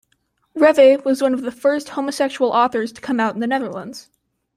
[0.55, 4.09] Reve was one of the first homosexual authors to come out in the Netherlands.